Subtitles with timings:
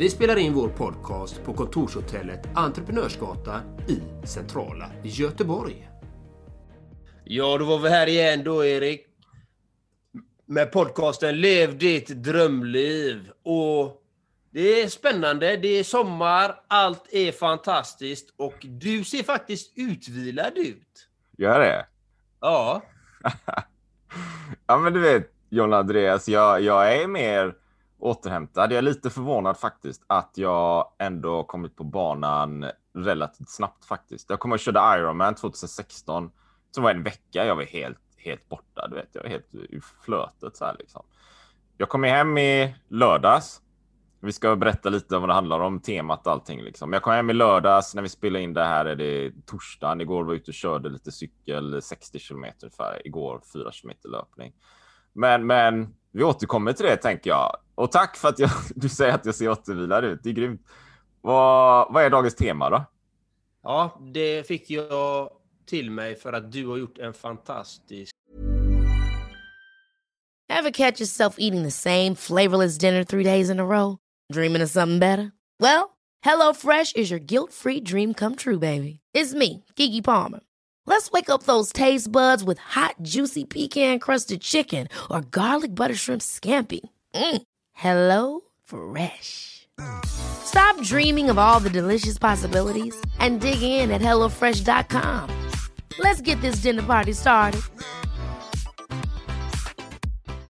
[0.00, 5.88] Vi spelar in vår podcast på kontorshotellet Entreprenörsgatan i centrala Göteborg.
[7.24, 9.06] Ja, då var vi här igen då, Erik.
[10.46, 13.30] Med podcasten Lev ditt drömliv.
[13.42, 14.02] Och
[14.50, 21.08] det är spännande, det är sommar, allt är fantastiskt och du ser faktiskt utvilad ut.
[21.38, 21.86] Gör det?
[22.40, 22.82] Ja.
[24.66, 27.54] ja, men du vet, John Andreas, jag, jag är mer
[28.00, 28.72] återhämtad.
[28.72, 34.30] Jag är lite förvånad faktiskt att jag ändå kommit på banan relativt snabbt faktiskt.
[34.30, 36.30] Jag kommer att köra Ironman 2016.
[36.70, 38.88] som var en vecka jag var helt, helt borta.
[38.88, 41.02] Du vet, jag var helt ur flötet så här liksom.
[41.76, 43.60] Jag kom hem i lördags.
[44.22, 46.92] Vi ska berätta lite om vad det handlar om, temat och allting liksom.
[46.92, 50.00] Jag kom hem i lördags när vi spelade in det här är det torsdagen.
[50.00, 53.06] Igår var jag ute och körde lite cykel 60 kilometer ungefär.
[53.06, 54.52] Igår 4 kilometer löpning.
[55.12, 57.56] Men, men vi återkommer till det tänker jag.
[57.80, 60.20] Och tack för att jag, du säger att jag ser återvilad ut.
[60.22, 60.66] Det är grymt.
[61.20, 62.84] Vad, vad är dagens tema då?
[63.62, 65.30] Ja, det fick jag
[65.66, 68.10] till mig för att du har gjort en fantastisk...
[70.52, 73.96] Have catch yourself eating the same flavorless dinner three days in a row?
[74.32, 75.32] Dreaming of something better?
[75.60, 75.90] Well,
[76.24, 79.00] hello fresh is your guilt free dream come true baby.
[79.14, 80.40] It's me, Gigi Palmer.
[80.86, 85.96] Let's wake up those taste buds with hot, juicy pecan crusted chicken or garlic butter
[85.96, 86.80] shrimp scampi.
[87.14, 87.42] Mm.
[87.80, 89.66] Hello Fresh.
[90.04, 95.26] Stop dreaming of all the delicious possibilities and dig in at HelloFresh.com.
[95.98, 97.62] Let's get this dinner party started.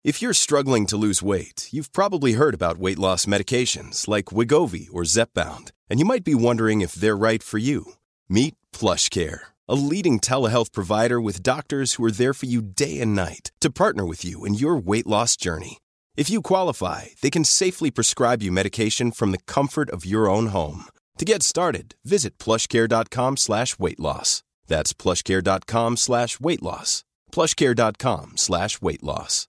[0.03, 4.89] If you're struggling to lose weight, you've probably heard about weight loss medications like Wigovi
[4.93, 7.93] or Zepbound, and you might be wondering if they're right for you.
[8.29, 13.15] Meet PlushCare a leading telehealth provider with doctors who are there for you day and
[13.15, 15.79] night to partner with you in your weight loss journey.
[16.17, 20.49] If you qualify, they can safely prescribe you medication from the comfort of your own
[20.49, 20.85] home.
[21.19, 24.43] To get started, visit plushcare.com slash weight loss.
[24.69, 27.05] That's plushcare.com slash weight loss.
[27.33, 29.49] Plushcare.com slash weight loss.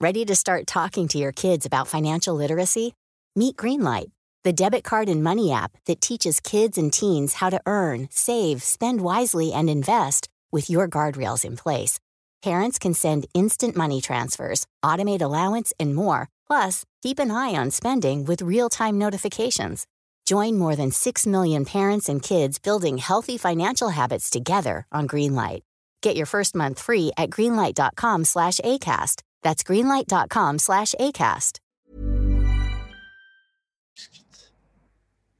[0.00, 2.94] Ready to start talking to your kids about financial literacy?
[3.34, 4.10] Meet Greenlight
[4.46, 8.62] the debit card and money app that teaches kids and teens how to earn, save,
[8.62, 11.98] spend wisely, and invest with your guardrails in place.
[12.42, 16.28] Parents can send instant money transfers, automate allowance, and more.
[16.46, 19.86] Plus, keep an eye on spending with real time notifications.
[20.26, 25.62] Join more than 6 million parents and kids building healthy financial habits together on Greenlight.
[26.02, 29.22] Get your first month free at greenlight.com slash ACAST.
[29.42, 31.60] That's greenlight.com slash ACAST.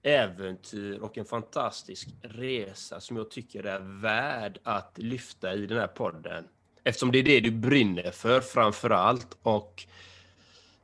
[0.03, 5.87] äventyr och en fantastisk resa som jag tycker är värd att lyfta i den här
[5.87, 6.49] podden.
[6.87, 9.87] Eftersom det är det du brinner för framför allt och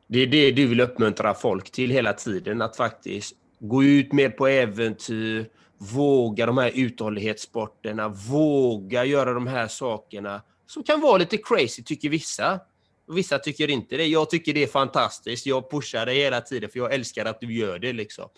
[0.06, 4.30] det är det du vill uppmuntra folk till hela tiden, att faktiskt gå ut mer
[4.30, 5.48] på äventyr,
[5.78, 12.08] våga de här uthållighetssporterna, våga göra de här sakerna som kan vara lite crazy tycker
[12.08, 12.60] vissa.
[13.08, 14.06] Vissa tycker inte det.
[14.06, 15.46] Jag tycker det är fantastiskt.
[15.46, 17.92] Jag pushar dig hela tiden för jag älskar att du gör det.
[17.92, 18.28] liksom.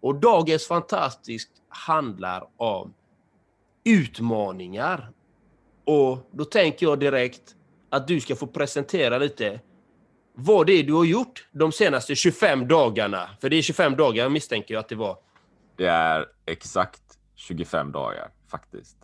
[0.00, 2.94] Och dagens fantastiskt handlar om
[3.84, 5.10] utmaningar.
[5.84, 7.54] Och då tänker jag direkt
[7.90, 9.60] att du ska få presentera lite
[10.34, 13.28] vad det är du har gjort de senaste 25 dagarna.
[13.40, 15.18] För det är 25 dagar misstänker jag att det var.
[15.76, 17.02] Det är exakt
[17.34, 18.96] 25 dagar faktiskt.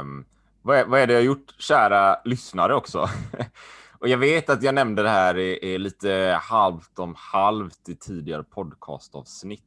[0.00, 0.26] Um,
[0.62, 3.08] vad, är, vad är det jag har gjort, kära lyssnare också?
[3.98, 7.96] Och jag vet att jag nämnde det här i, i lite halvt om halvt i
[7.96, 9.62] tidigare podcastavsnitt.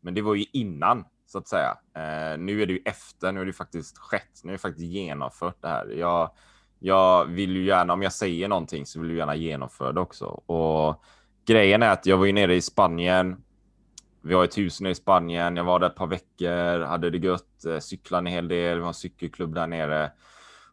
[0.00, 1.78] Men det var ju innan så att säga.
[1.96, 3.32] Eh, nu är det ju efter.
[3.32, 4.40] Nu är det faktiskt skett.
[4.44, 5.86] Nu är det faktiskt genomfört det här.
[5.86, 6.30] Jag,
[6.78, 10.24] jag vill ju gärna, om jag säger någonting så vill jag gärna genomföra det också.
[10.26, 11.04] Och
[11.46, 13.36] grejen är att jag var ju nere i Spanien.
[14.22, 15.56] Vi har ett hus nere i Spanien.
[15.56, 18.76] Jag var där ett par veckor, hade det gött, eh, cyklade en hel del.
[18.76, 20.12] Vi har en cykelklubb där nere.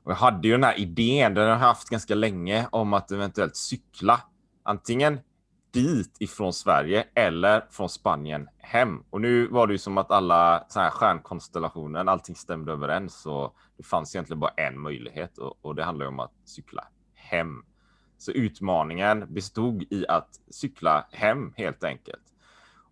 [0.04, 3.12] Och jag hade ju den här idén, den har jag haft ganska länge, om att
[3.12, 4.22] eventuellt cykla.
[4.64, 5.20] Antingen
[5.74, 9.04] dit ifrån Sverige eller från Spanien hem.
[9.10, 13.56] Och nu var det ju som att alla så här stjärnkonstellationen, allting stämde överens och
[13.78, 17.64] det fanns egentligen bara en möjlighet och, och det handlar ju om att cykla hem.
[18.18, 22.24] Så utmaningen bestod i att cykla hem helt enkelt.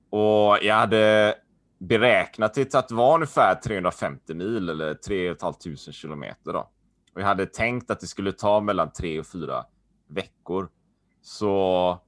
[0.10, 1.36] Och jag hade
[1.80, 6.54] beräknat det till att vara ungefär 350 mil eller 3 500 kilometer.
[6.54, 6.70] Då.
[7.14, 9.66] Och jag hade tänkt att det skulle ta mellan tre och fyra
[10.08, 10.70] veckor.
[11.22, 12.00] Så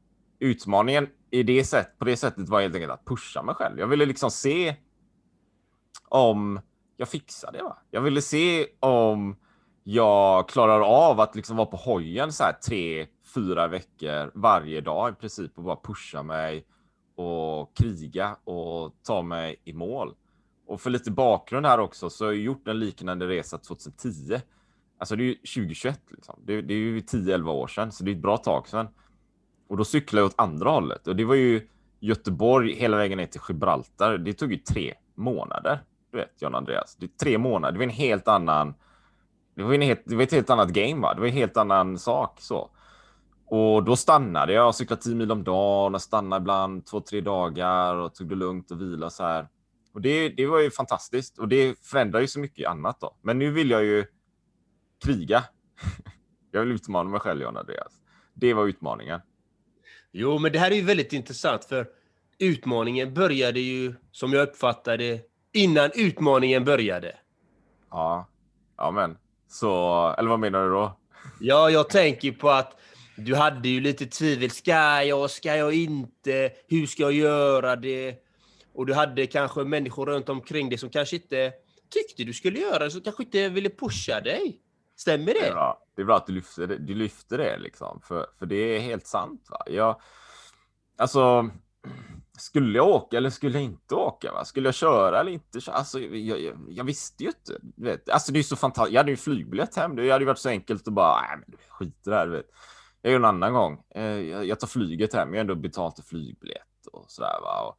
[0.44, 3.80] utmaningen i det sätt, på det sättet var helt enkelt att pusha mig själv.
[3.80, 4.76] Jag ville liksom se
[6.10, 6.60] om
[6.98, 7.64] jag fixar det.
[7.64, 7.78] Va?
[7.92, 9.36] Jag ville se om
[9.84, 15.12] jag klarar av att liksom vara på hojen så här tre, fyra veckor varje dag
[15.12, 16.66] i princip och bara pusha mig
[17.16, 20.16] och kriga och ta mig i mål.
[20.68, 24.42] Och för lite bakgrund här också så har jag gjort en liknande resa 2010.
[24.98, 26.40] Alltså det är ju 2021 liksom.
[26.46, 28.88] Det, det är ju 10-11 år sedan, så det är ett bra tag sedan.
[29.68, 31.68] Och då cyklade jag åt andra hållet och det var ju
[32.00, 34.18] Göteborg hela vägen ner till Gibraltar.
[34.18, 35.84] Det tog ju tre månader.
[36.12, 36.96] Du vet, John Andreas.
[36.96, 37.72] Det är tre månader.
[37.72, 38.74] Det var en helt annan.
[39.56, 41.14] Det var, en helt, det var ett helt annat game, va?
[41.14, 42.70] Det var en helt annan sak så.
[43.46, 47.22] Och då stannade jag och cyklade 10 mil om dagen och stannade ibland två, tre
[47.22, 49.48] dagar och tog det lugnt och vila så här.
[49.94, 53.16] Och det, det var ju fantastiskt och det förändrar ju så mycket annat då.
[53.22, 54.06] Men nu vill jag ju
[55.06, 55.44] kriga.
[56.52, 57.94] jag vill utmana mig själv, John Andreas.
[58.34, 59.20] Det var utmaningen.
[60.16, 61.88] Jo, men det här är ju väldigt intressant för
[62.40, 65.20] utmaningen började ju, som jag uppfattade
[65.52, 67.16] innan utmaningen började.
[67.90, 68.28] Ja,
[68.78, 69.18] ja men
[69.48, 71.00] så, eller vad menar du då?
[71.40, 72.80] Ja, jag tänker på att
[73.18, 74.50] du hade ju lite tvivel.
[74.50, 76.52] Ska jag, ska jag inte?
[76.68, 78.16] Hur ska jag göra det?
[78.74, 81.52] Och du hade kanske människor runt omkring dig som kanske inte
[81.90, 84.60] tyckte du skulle göra det, som kanske inte ville pusha dig.
[84.96, 85.40] Stämmer det?
[85.40, 88.28] Det är bra, det är bra att du lyfter det, du lyfter det liksom, för,
[88.40, 89.48] för det är helt sant.
[89.50, 89.64] Va?
[89.68, 90.02] Jag,
[90.98, 91.50] alltså,
[92.38, 94.32] skulle jag åka eller skulle jag inte åka?
[94.32, 94.46] Va?
[94.46, 95.60] Skulle jag köra eller inte?
[95.72, 97.60] Alltså, jag, jag, jag visste ju inte.
[97.76, 98.10] Vet.
[98.10, 98.94] Alltså, det är så fantastiskt.
[98.94, 99.96] Jag hade ju flygbiljett hem.
[99.96, 102.28] Det hade varit så enkelt att bara, nej, men skit i det här.
[102.28, 102.46] Vet.
[103.02, 103.84] Jag gör en annan gång.
[103.96, 105.30] Eh, jag tar flyget hem.
[105.30, 107.40] Jag har ändå betalt för flygbiljett och sådär.
[107.42, 107.62] Va?
[107.62, 107.78] Och,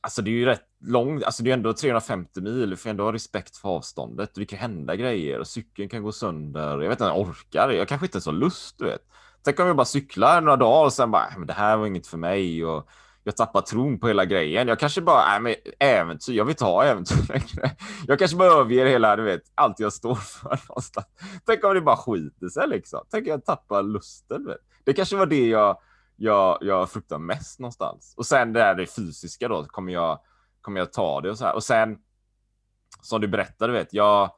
[0.00, 1.24] alltså, det är ju rätt långt.
[1.24, 2.70] Alltså, det är ändå 350 mil.
[2.70, 4.30] Du får ändå ha respekt för avståndet.
[4.34, 6.70] Det kan hända grejer och cykeln kan gå sönder.
[6.70, 7.70] Jag vet inte, jag orkar.
[7.70, 9.02] Jag kanske inte ens har lust, du vet.
[9.42, 11.86] Tänk om jag bara cyklar några dagar och sen bara, äh, men det här var
[11.86, 12.64] inget för mig.
[12.64, 12.88] Och
[13.24, 14.68] jag tappar tron på hela grejen.
[14.68, 17.76] Jag kanske bara, nej men äventyr, jag vill ta äventyr längre.
[18.06, 21.06] Jag kanske bara överger hela, du vet, allt jag står för någonstans.
[21.46, 23.00] Tänk om det bara skiter sig liksom.
[23.10, 24.46] Tänk om jag tappar lusten.
[24.46, 24.58] Vet.
[24.84, 25.78] Det kanske var det jag,
[26.22, 28.14] jag, jag fruktar mest någonstans.
[28.16, 30.20] Och sen det där det fysiska då, kommer jag,
[30.60, 31.54] kommer jag ta det och så här.
[31.54, 31.98] Och sen,
[33.02, 34.30] som du berättade, vet, jag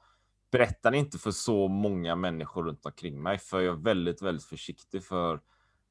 [0.50, 5.05] berättar inte för så många människor runt omkring mig, för jag är väldigt, väldigt försiktig
[5.05, 5.40] för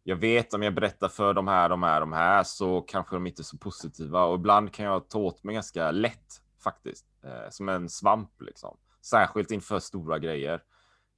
[0.03, 3.27] jag vet om jag berättar för de här, de här, de här så kanske de
[3.27, 7.49] inte är så positiva och ibland kan jag ta åt mig ganska lätt faktiskt, eh,
[7.49, 8.77] som en svamp liksom.
[9.01, 10.63] Särskilt inför stora grejer.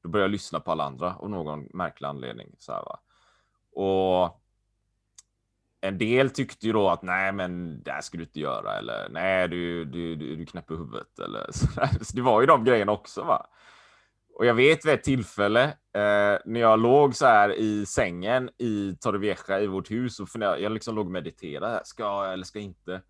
[0.04, 2.56] Då börjar jag lyssna på alla andra av någon märklig anledning.
[2.58, 3.00] Så här, va?
[3.76, 4.43] Och
[5.84, 9.10] en del tyckte ju då att nej, men det här ska du inte göra eller
[9.10, 11.68] nej, du, du, du, du knäpper huvudet eller så,
[12.02, 13.24] så det var ju de grejerna också.
[13.24, 13.48] va.
[14.36, 15.64] Och jag vet vid ett tillfälle
[15.94, 20.60] eh, när jag låg så här i sängen i Torrevieja i vårt hus och funderade,
[20.60, 21.82] jag liksom låg och mediterade.
[21.86, 23.02] Ska jag eller ska jag inte?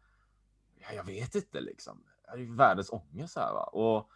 [0.80, 2.04] Ja, jag vet inte liksom.
[2.36, 3.64] Det är världens ångest här va.
[3.64, 4.10] Och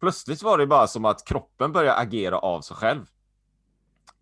[0.00, 3.06] plötsligt var det bara som att kroppen började agera av sig själv.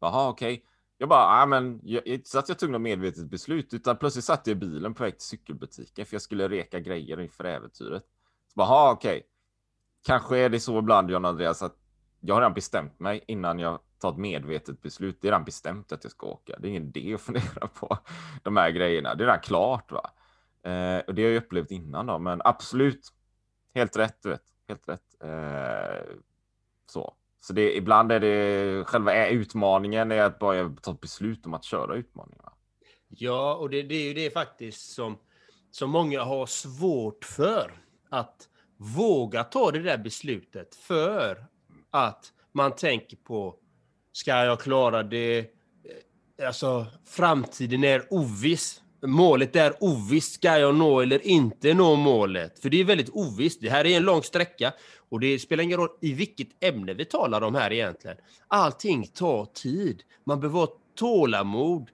[0.00, 0.54] Jaha, okej.
[0.54, 0.66] Okay.
[1.00, 4.25] Jag bara, ja men, jag, inte så att jag tog något medvetet beslut, utan plötsligt
[4.25, 8.02] satt jag i bilen på väg till cykelbutiken för jag skulle reka grejer inför äventyret.
[8.49, 9.16] Så bara, okej.
[9.16, 9.23] Okay.
[10.02, 11.76] Kanske är det så ibland, John Andreas, att
[12.21, 15.19] jag har redan bestämt mig innan jag tar ett medvetet beslut.
[15.21, 16.57] Det är redan bestämt att jag ska åka.
[16.59, 17.99] Det är ingen idé att fundera på
[18.42, 19.14] de här grejerna.
[19.14, 19.92] Det är redan klart.
[19.92, 20.11] Va?
[20.71, 23.09] Eh, och det har jag upplevt innan då, men absolut.
[23.75, 24.45] Helt rätt, du vet.
[24.69, 25.23] Helt rätt.
[25.23, 26.16] Eh,
[26.87, 27.14] så.
[27.40, 31.64] Så det, ibland är det själva utmaningen är att bara ta ett beslut om att
[31.64, 32.44] köra utmaningen.
[33.09, 35.18] Ja, och det, det är ju det faktiskt som,
[35.70, 37.73] som många har svårt för.
[38.11, 41.47] Att våga ta det där beslutet för
[41.90, 43.56] att man tänker på,
[44.12, 45.38] ska jag klara det?
[45.38, 48.82] Eh, alltså, framtiden är oviss.
[49.02, 50.35] Målet är ovisst.
[50.35, 52.59] Ska jag nå eller inte nå målet?
[52.59, 53.61] För det är väldigt ovisst.
[53.61, 54.73] Det här är en lång sträcka
[55.09, 58.16] och det spelar ingen roll i vilket ämne vi talar om här egentligen.
[58.49, 60.02] Allting tar tid.
[60.25, 61.90] Man behöver ha tålamod,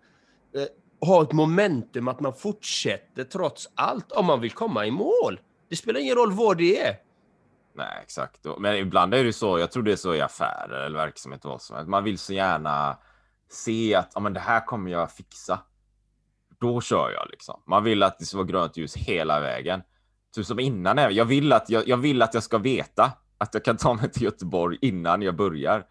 [0.57, 5.41] eh, ha ett momentum att man fortsätter trots allt om man vill komma i mål.
[5.69, 6.97] Det spelar ingen roll vad det är.
[7.75, 8.47] Nej, exakt.
[8.59, 9.59] Men ibland är det så.
[9.59, 11.45] Jag tror det är så i affärer eller verksamhet.
[11.45, 11.89] Vad som helst.
[11.89, 12.99] Man vill så gärna
[13.51, 15.59] se att ja, men det här kommer jag fixa.
[16.61, 17.63] Då kör jag liksom.
[17.67, 19.83] Man vill att det ska vara grönt ljus hela vägen.
[20.35, 21.15] Typ som innan.
[21.15, 24.11] Jag vill att jag, jag vill att jag ska veta att jag kan ta mig
[24.11, 25.87] till Göteborg innan jag börjar.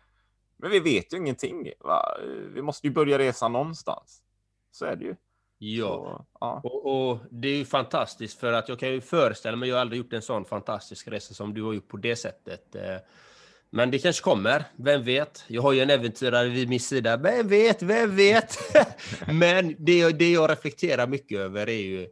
[0.58, 1.72] Men vi vet ju ingenting.
[1.80, 2.18] Va?
[2.54, 4.22] Vi måste ju börja resa någonstans.
[4.72, 5.16] Så är det ju.
[5.58, 5.88] Ja.
[5.88, 6.62] Så, ja.
[6.64, 9.82] Och, och det är ju fantastiskt för att jag kan ju föreställa mig, jag har
[9.82, 12.76] aldrig gjort en sån fantastisk resa som du har gjort på det sättet.
[13.76, 15.44] Men det kanske kommer, vem vet?
[15.48, 18.58] Jag har ju en äventyrare vid min sida, vem vet, vem vet?
[19.28, 22.08] Men det, det jag reflekterar mycket över är ju,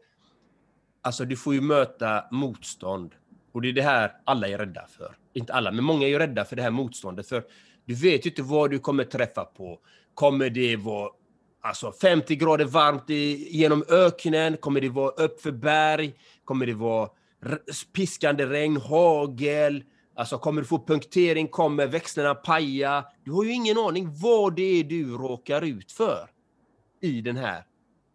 [1.02, 3.12] alltså du får ju möta motstånd.
[3.52, 5.16] Och det är det här alla är rädda för.
[5.34, 7.28] Inte alla, men många är ju rädda för det här motståndet.
[7.28, 7.44] För
[7.86, 9.80] du vet ju inte vad du kommer träffa på.
[10.14, 11.10] Kommer det vara
[11.62, 14.58] alltså 50 grader varmt i, genom öknen?
[14.58, 16.14] Kommer det vara uppför berg?
[16.46, 17.10] Kommer det vara
[17.94, 19.84] piskande regn, hagel?
[20.16, 21.48] Alltså kommer du få punktering?
[21.48, 23.06] Kommer växlarna paja?
[23.24, 26.30] Du har ju ingen aning vad det är du råkar ut för
[27.02, 27.66] i den här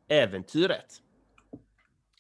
[0.08, 1.02] äventyret.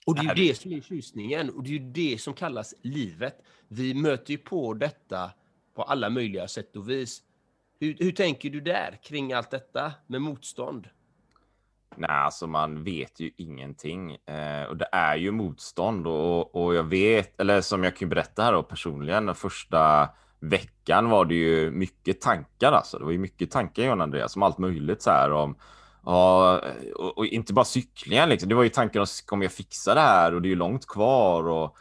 [0.06, 2.74] Och det är ju det som är tjusningen och det är ju det som kallas
[2.82, 3.42] livet.
[3.68, 5.30] Vi möter ju på detta
[5.74, 7.22] på alla möjliga sätt och vis.
[7.80, 10.88] Hur, hur tänker du där kring allt detta med motstånd?
[11.96, 14.12] Nej, alltså man vet ju ingenting.
[14.12, 18.42] Eh, och det är ju motstånd och, och jag vet, eller som jag kan berätta
[18.42, 20.08] här då personligen, den första
[20.40, 22.98] veckan var det ju mycket tankar alltså.
[22.98, 25.56] Det var ju mycket tankar John Andreas om allt möjligt så här om
[26.04, 26.60] Ja,
[26.94, 28.48] och, och inte bara cyklingen liksom.
[28.48, 31.48] Det var ju tankar om jag fixar det här och det är ju långt kvar
[31.48, 31.76] och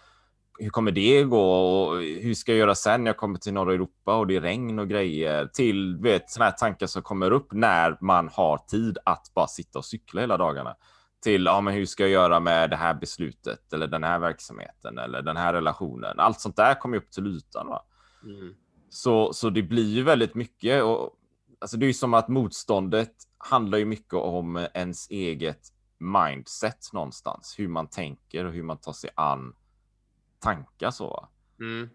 [0.60, 3.74] hur kommer det gå och hur ska jag göra sen när jag kommer till norra
[3.74, 7.48] Europa och det är regn och grejer till vet sådana här tankar som kommer upp
[7.52, 10.76] när man har tid att bara sitta och cykla hela dagarna
[11.24, 14.98] till ja, men hur ska jag göra med det här beslutet eller den här verksamheten
[14.98, 16.20] eller den här relationen.
[16.20, 17.80] Allt sånt där kommer upp till ytan.
[18.24, 18.54] Mm.
[18.90, 21.14] Så, så det blir ju väldigt mycket och
[21.60, 25.62] alltså det är ju som att motståndet handlar ju mycket om ens eget
[26.00, 29.54] mindset någonstans, hur man tänker och hur man tar sig an
[30.39, 31.27] tankar så.
[31.60, 31.89] Mm.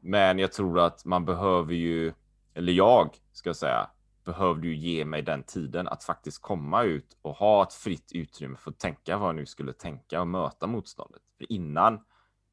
[0.00, 2.12] Men jag tror att man behöver ju,
[2.54, 3.90] eller jag ska säga,
[4.24, 8.56] behövde ju ge mig den tiden att faktiskt komma ut och ha ett fritt utrymme
[8.56, 11.22] för att tänka vad jag nu skulle tänka och möta motståndet.
[11.38, 12.00] För innan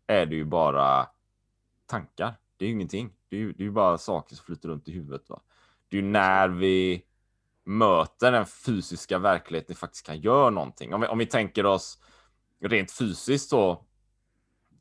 [0.08, 1.08] är det ju bara
[1.86, 2.36] tankar.
[2.58, 3.14] Det är ju ingenting.
[3.30, 5.30] Det är ju, det är ju bara saker som flyter runt i huvudet.
[5.30, 5.42] Va?
[5.90, 7.06] Det är ju när vi
[7.64, 10.94] möter den fysiska verkligheten faktiskt kan göra någonting.
[10.94, 12.00] Om vi, om vi tänker oss
[12.62, 13.86] rent fysiskt så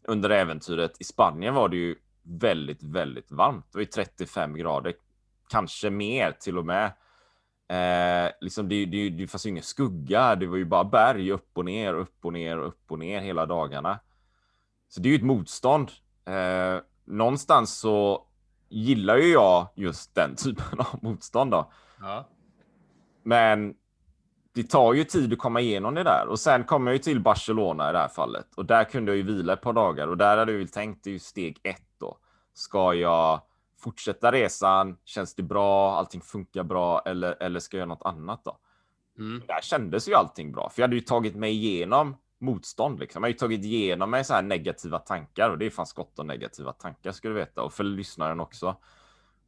[0.05, 3.67] under äventyret i Spanien var det ju väldigt, väldigt varmt.
[3.73, 4.95] Det var ju 35 grader,
[5.49, 6.93] kanske mer till och med.
[7.69, 11.51] Eh, liksom det, det, det fanns ju ingen skugga, det var ju bara berg upp
[11.53, 13.99] och ner, upp och ner, upp och ner hela dagarna.
[14.89, 15.91] Så det är ju ett motstånd.
[16.25, 18.27] Eh, någonstans så
[18.69, 21.73] gillar ju jag just den typen av motstånd då.
[22.01, 22.29] Ja.
[23.23, 23.75] Men
[24.55, 27.21] det tar ju tid att komma igenom det där och sen kommer jag ju till
[27.21, 30.17] Barcelona i det här fallet och där kunde jag ju vila ett par dagar och
[30.17, 32.19] där hade jag ju tänkt ju steg ett då.
[32.55, 33.41] Ska jag
[33.79, 34.97] fortsätta resan?
[35.05, 35.97] Känns det bra?
[35.97, 38.59] Allting funkar bra eller, eller ska jag göra något annat då?
[39.19, 39.43] Mm.
[39.47, 43.01] Där kändes ju allting bra, för jag hade ju tagit mig igenom motstånd.
[43.01, 43.23] Liksom.
[43.23, 46.19] Jag har ju tagit igenom mig så här negativa tankar och det är fan skott
[46.19, 48.77] och negativa tankar ska du veta och för lyssnaren också.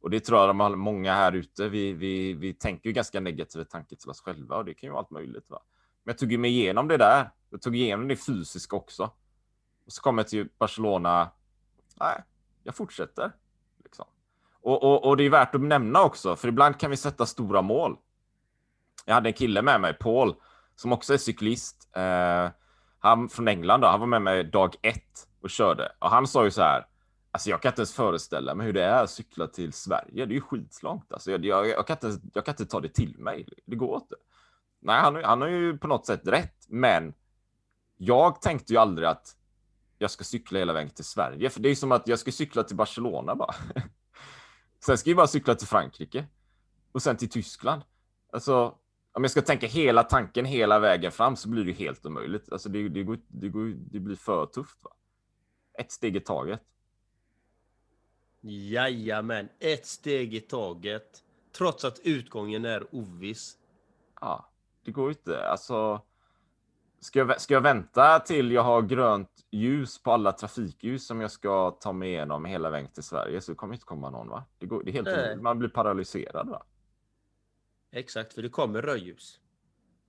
[0.05, 1.69] Och det tror jag de har många här ute.
[1.69, 4.91] Vi, vi, vi tänker ju ganska negativa tankar till oss själva och det kan ju
[4.91, 5.49] vara allt möjligt.
[5.49, 5.61] Va?
[6.03, 7.29] Men jag tog ju mig igenom det där.
[7.49, 9.03] Jag tog igenom det fysiska också.
[9.85, 11.31] Och så kom jag till Barcelona.
[11.99, 12.23] Nej,
[12.63, 13.31] jag fortsätter.
[13.83, 14.05] Liksom.
[14.61, 17.61] Och, och, och det är värt att nämna också, för ibland kan vi sätta stora
[17.61, 17.97] mål.
[19.05, 20.35] Jag hade en kille med mig, Paul,
[20.75, 21.89] som också är cyklist.
[21.95, 22.49] Eh,
[22.99, 25.91] han från England, då, han var med mig dag ett och körde.
[25.99, 26.85] Och han sa ju så här,
[27.35, 30.25] alltså jag kan inte ens föreställa mig hur det är att cykla till Sverige.
[30.25, 31.13] Det är ju skitlångt.
[31.13, 33.47] Alltså jag, jag, jag, kan inte, jag kan inte ta det till mig.
[33.65, 34.15] Det går inte.
[34.79, 37.13] Nej, han, han har ju på något sätt rätt, men
[37.97, 39.35] jag tänkte ju aldrig att
[39.97, 42.31] jag ska cykla hela vägen till Sverige, för det är ju som att jag ska
[42.31, 43.55] cykla till Barcelona bara.
[44.85, 46.25] Sen ska jag bara cykla till Frankrike
[46.91, 47.81] och sen till Tyskland.
[48.33, 48.75] Alltså,
[49.13, 52.51] om jag ska tänka hela tanken hela vägen fram så blir det helt omöjligt.
[52.51, 54.77] Alltså det, det, går, det, går, det blir för tufft.
[54.83, 54.91] Va?
[55.79, 56.61] Ett steg i taget.
[58.47, 61.23] Jajamän, ett steg i taget.
[61.57, 63.57] Trots att utgången är oviss.
[64.21, 64.49] Ja,
[64.85, 65.47] det går inte.
[65.47, 66.01] Alltså,
[66.99, 71.31] ska jag, ska jag vänta till jag har grönt ljus på alla trafikljus som jag
[71.31, 74.29] ska ta mig igenom hela vägen till Sverige så kommer inte komma någon.
[74.29, 74.43] va?
[74.59, 75.35] Det, går, det är helt Nej.
[75.37, 76.49] Man blir paralyserad.
[76.49, 76.63] va?
[77.91, 79.39] Exakt, för det kommer rödljus.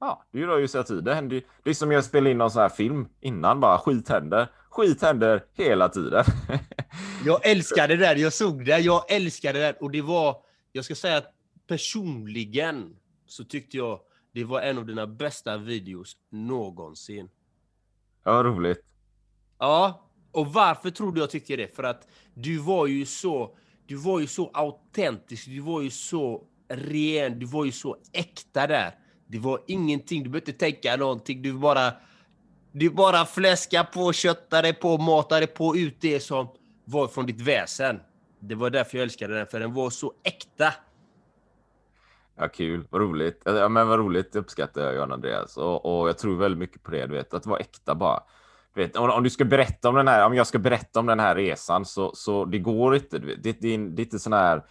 [0.01, 1.05] Ja, det rör ju sig tid.
[1.05, 3.79] Det, händer, ju- det är som jag spelade in någon sån här film innan bara.
[3.79, 4.49] Skit händer.
[4.71, 6.25] Skit händer hela tiden.
[7.27, 9.83] Jag älskar det där, jag såg det, jag älskar det där.
[9.83, 10.37] Och det var,
[10.73, 11.35] jag ska säga att
[11.67, 14.01] personligen så tyckte jag
[14.33, 17.29] det var en av dina bästa videos någonsin.
[18.25, 18.85] ja, roligt.
[19.59, 21.77] Ja, och varför tror du jag tycker det?
[21.77, 23.57] För att du var ju så,
[23.87, 28.67] du var ju så autentisk, du var ju så ren, du var ju så äkta
[28.67, 28.95] där.
[29.27, 31.43] Det var ingenting, du behövde inte tänka någonting.
[31.43, 31.93] Du bara,
[32.73, 36.49] du bara fläska på, kötta dig på, mata dig på ut det som
[36.87, 38.01] var från ditt väsen.
[38.41, 40.73] Det var därför jag älskade den, för den var så äkta.
[42.37, 42.87] Ja, kul.
[42.91, 43.43] Vad roligt.
[43.45, 44.33] Ja, men vad roligt.
[44.33, 45.57] Det uppskattar jag, Jan Andreas.
[45.57, 48.23] Och, och jag tror väldigt mycket på det, du vet, att vara äkta bara.
[48.75, 51.07] Du vet, om, om, du ska berätta om den här, om jag ska berätta om
[51.07, 53.19] den här resan så, så det går inte.
[53.19, 53.43] Du vet.
[53.43, 54.65] Det, det, det är inte sån här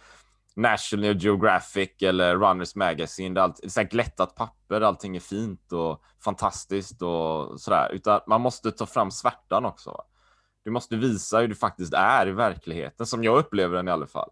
[0.56, 3.34] National Geographic eller Runners Magazine.
[3.34, 7.92] Det är, allt, det är glättat papper, allting är fint och fantastiskt och sådär.
[7.92, 10.02] Utan man måste ta fram svärtan också.
[10.66, 14.06] Du måste visa hur du faktiskt är i verkligheten, som jag upplever den i alla
[14.06, 14.30] fall.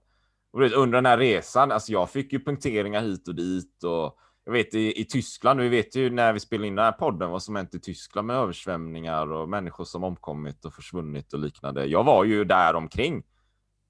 [0.53, 4.19] Och vet, under den här resan, alltså jag fick ju punkteringar hit och dit och
[4.45, 7.31] jag vet i, i Tyskland, vi vet ju när vi spelade in den här podden
[7.31, 11.87] vad som hänt i Tyskland med översvämningar och människor som omkommit och försvunnit och liknande.
[11.87, 13.23] Jag var ju där omkring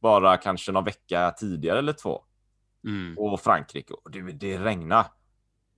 [0.02, 2.24] bara kanske någon vecka tidigare eller två.
[2.86, 3.18] Mm.
[3.18, 3.94] Och Frankrike.
[3.94, 5.06] Och det, det regnar.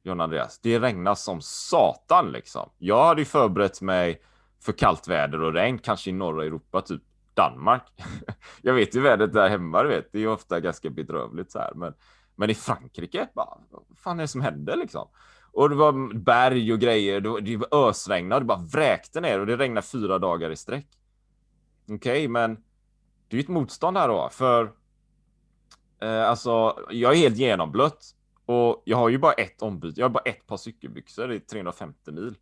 [0.03, 2.71] John Andreas, det regnar som satan liksom.
[2.79, 4.23] Jag hade ju förberett mig
[4.63, 7.03] för kallt väder och regn, kanske i norra Europa, typ
[7.35, 7.83] Danmark.
[8.63, 10.13] jag vet ju vädret där hemma, du vet.
[10.13, 11.75] Det är ju ofta ganska bedrövligt så här.
[11.75, 11.95] Men,
[12.35, 15.09] men i Frankrike, bara, vad fan är det som händer liksom?
[15.53, 17.21] Och det var berg och grejer.
[17.21, 20.87] Det var, det var det bara vräkte ner och det regnade fyra dagar i sträck.
[21.85, 22.55] Okej, okay, men
[23.29, 24.73] det är ju ett motstånd här då, för
[26.01, 28.05] eh, alltså, jag är helt genomblött
[28.47, 30.01] och jag har ju bara ett ombyte.
[30.01, 32.35] Jag har bara ett par cykelbyxor i 350 mil.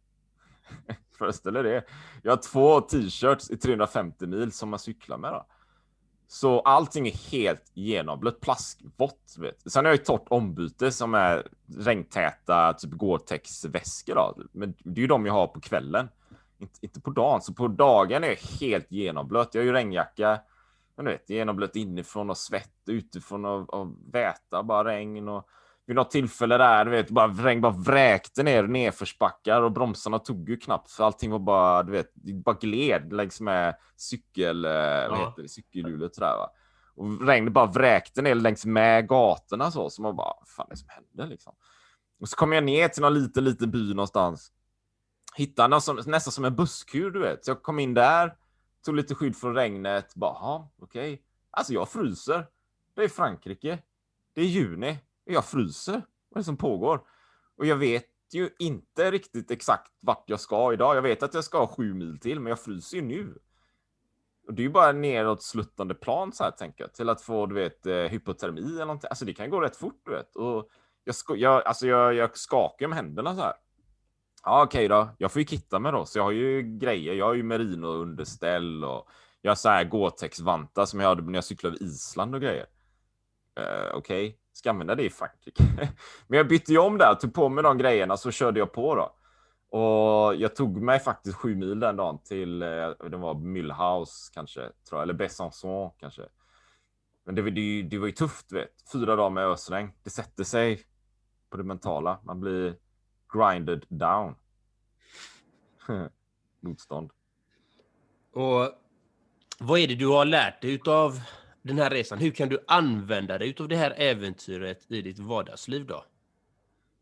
[1.19, 1.85] Föreställ er det.
[2.23, 5.33] Jag har två t-shirts i 350 mil som man cyklar med.
[5.33, 5.47] Då.
[6.27, 9.37] Så allting är helt genomblött, plaskvått.
[9.39, 9.73] Vet.
[9.73, 11.47] Sen har jag ett torrt ombyte som är
[11.79, 14.15] regntäta, typ Gore-Tex väskor.
[14.15, 14.35] Då.
[14.53, 16.09] Men det är ju de jag har på kvällen,
[16.59, 17.43] inte, inte på dagen.
[17.43, 19.55] Så på dagen är jag helt genomblött.
[19.55, 20.41] Jag har ju regnjacka,
[20.97, 25.49] men du vet, genomblött inifrån och svett, utifrån och, och väta, bara regn och
[25.87, 30.49] vid något tillfälle där, du vet, bara regn bara vräkte ner nedförsbackar och bromsarna tog
[30.49, 35.07] ju knappt för allting var bara, du vet, bara gled längs med cykel, ja.
[35.11, 36.51] vad heter det, cykelhjulet sådär va.
[36.97, 40.71] Och regnet bara vräkte ner längs med gatorna så, så man bara, vad fan är
[40.71, 41.55] det som händer liksom?
[42.21, 44.53] Och så kom jag ner till någon liten, liten by någonstans.
[45.37, 47.45] Hittade någon som, nästan som en busskur, du vet.
[47.45, 48.37] Så jag kom in där,
[48.85, 51.13] tog lite skydd från regnet, bara, okej.
[51.13, 51.19] Okay.
[51.51, 52.47] Alltså jag fryser.
[52.95, 53.79] Det är Frankrike.
[54.35, 54.99] Det är juni.
[55.25, 55.93] Jag fryser.
[55.93, 57.01] Vad är det som pågår?
[57.57, 60.97] Och jag vet ju inte riktigt exakt vart jag ska idag.
[60.97, 63.39] Jag vet att jag ska sju mil till, men jag fryser ju nu.
[64.47, 67.47] Och det är ju bara neråt sluttande plan så här tänker jag, till att få
[67.47, 69.09] du vet eh, hypotermi eller någonting.
[69.11, 70.37] Alltså det kan gå rätt fort du vet.
[70.37, 70.69] Och
[71.05, 73.55] jag, sko- jag, alltså, jag, jag skakar med händerna så här.
[74.45, 75.09] Ja, okej okay då.
[75.19, 77.15] Jag får ju kitta mig då, så jag har ju grejer.
[77.15, 79.09] Jag har ju merino underställ och
[79.41, 82.41] jag har så här Gore-Tex vantar som jag hade när jag cyklade över Island och
[82.41, 82.67] grejer.
[83.61, 85.63] Uh, okej, okay ska använda det i Frankrike.
[86.27, 88.95] Men jag bytte ju om där, tog på mig de grejerna så körde jag på
[88.95, 89.15] då.
[89.79, 92.69] Och jag tog mig faktiskt sju mil den dagen till, eh,
[93.11, 96.23] det var Mühlhaus kanske, tror jag, eller Besançon kanske.
[97.25, 98.71] Men det, det, det var ju tufft, vet.
[98.93, 99.93] Fyra dagar med ösregn.
[100.03, 100.81] Det sätter sig
[101.51, 102.19] på det mentala.
[102.23, 102.77] Man blir
[103.35, 104.35] grinded down.
[106.61, 107.11] Motstånd.
[108.33, 108.71] Och
[109.59, 111.21] vad är det du har lärt dig utav
[111.65, 115.87] den här resan, hur kan du använda dig av det här äventyret i ditt vardagsliv
[115.87, 116.05] då?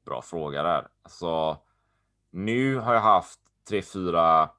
[0.05, 0.89] Bra fråga där.
[1.03, 1.59] Alltså,
[2.31, 4.51] nu har jag haft tre, fyra,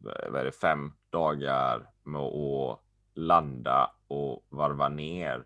[0.00, 2.80] vad är det, fem dagar med att
[3.14, 5.44] landa och varva ner.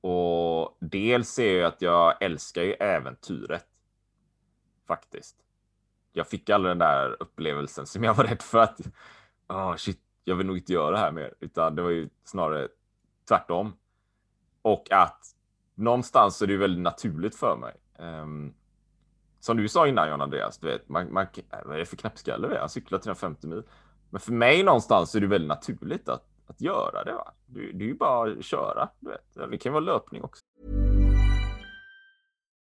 [0.00, 3.66] Och dels är ju att jag älskar ju äventyret.
[4.86, 5.36] Faktiskt.
[6.12, 8.80] Jag fick aldrig den där upplevelsen som jag var rädd för att,
[9.48, 12.68] oh shit, jag vill nog inte göra det här mer, utan det var ju snarare
[13.28, 13.72] tvärtom.
[14.62, 15.34] Och att
[15.74, 17.74] någonstans är det väldigt naturligt för mig.
[17.98, 18.54] Um,
[19.40, 21.26] som du sa innan John Andreas, du vet, man, man,
[21.64, 22.60] vad är det för knäppskalle vi är?
[22.60, 23.62] Han cyklar 350 mil.
[24.10, 27.12] Men för mig någonstans är det väldigt naturligt att, att göra det.
[27.12, 27.32] Va?
[27.46, 28.88] Det, det är ju bara att köra.
[29.00, 29.50] Du vet.
[29.50, 30.42] Det kan vara löpning också.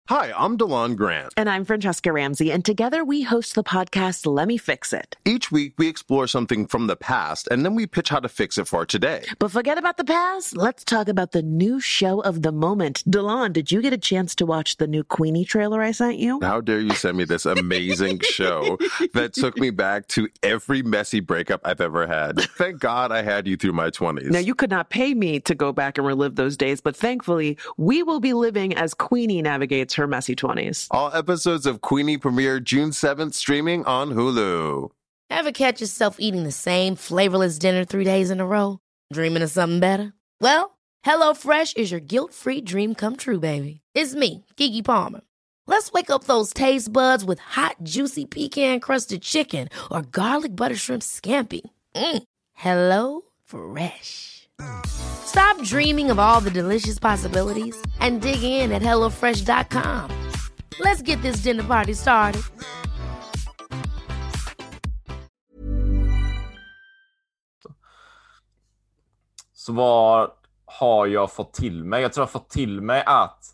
[0.09, 1.35] Hi, I'm DeLon Grant.
[1.37, 5.17] And I'm Francesca Ramsey, and together we host the podcast Let Me Fix It.
[5.25, 8.57] Each week we explore something from the past and then we pitch how to fix
[8.57, 9.25] it for today.
[9.41, 10.57] But forget about the past.
[10.57, 13.03] Let's talk about the new show of the moment.
[13.09, 16.39] DeLon, did you get a chance to watch the new Queenie trailer I sent you?
[16.41, 18.79] How dare you send me this amazing show
[19.13, 22.43] that took me back to every messy breakup I've ever had.
[22.57, 24.31] Thank God I had you through my 20s.
[24.31, 27.59] Now, you could not pay me to go back and relive those days, but thankfully,
[27.77, 30.87] we will be living as Queenie navigates her messy 20s.
[30.91, 34.91] All episodes of Queenie premiere June 7th, streaming on Hulu.
[35.29, 38.79] Ever catch yourself eating the same flavorless dinner three days in a row?
[39.13, 40.13] Dreaming of something better?
[40.41, 43.81] Well, HelloFresh is your guilt free dream come true, baby.
[43.95, 45.21] It's me, Gigi Palmer.
[45.67, 50.77] Let's wake up those taste buds with hot, juicy pecan crusted chicken or garlic butter
[50.77, 51.63] shrimp scampi.
[51.95, 52.23] Mm.
[52.55, 54.36] Hello Fresh.
[54.87, 60.11] Stop dreaming of all the delicious possibilities and dig in at HelloFresh.com.
[60.81, 62.43] Let's get this dinner party started.
[69.53, 70.31] Så vad
[70.65, 72.03] har jag fått till mig?
[72.03, 73.45] Jag tror jag har fått till mig att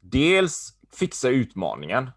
[0.00, 2.10] dels fixa utmaningen.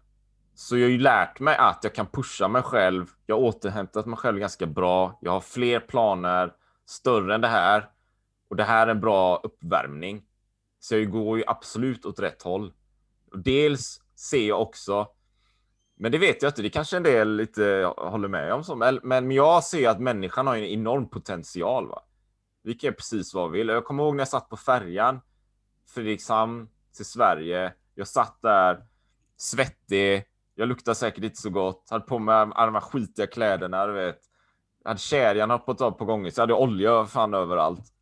[0.54, 3.06] Så jag har ju lärt mig att jag kan pusha mig själv.
[3.26, 5.18] Jag har återhämtat mig själv ganska bra.
[5.20, 6.52] Jag har fler planer,
[6.86, 7.90] större än det här.
[8.48, 10.22] Och det här är en bra uppvärmning.
[10.78, 12.72] Så jag går ju absolut åt rätt håll.
[13.32, 15.08] Och dels ser jag också,
[15.98, 19.00] men det vet jag inte, det kanske en del lite håller med om, som, men,
[19.02, 21.88] men jag ser att människan har en enorm potential.
[21.88, 22.02] Va?
[22.62, 23.68] Vi kan göra precis vad vi vill.
[23.68, 25.20] Jag kommer ihåg när jag satt på färjan,
[25.94, 27.72] Fredrikshamn till Sverige.
[27.94, 28.84] Jag satt där
[29.36, 33.86] svettig, jag luktade säkert inte så gott, hade på mig alla de här skitiga kläderna,
[33.86, 34.18] du vet.
[34.86, 37.92] Jag hade kedjan hoppat av på gången, så jag hade olja fan överallt.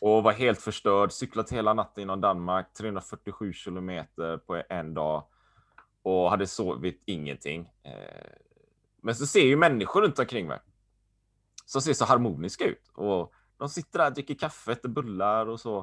[0.00, 5.24] Och var helt förstörd, cyklat hela natten inom Danmark, 347 kilometer på en dag.
[6.02, 7.70] Och hade sovit ingenting.
[7.82, 7.92] Eh,
[9.02, 10.58] men så ser ju människor runt omkring mig.
[11.64, 12.90] Som ser så harmoniska ut.
[12.94, 15.76] Och de sitter där, dricker kaffe, äter bullar och så.